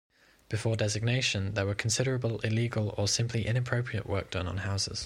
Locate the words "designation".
0.75-1.53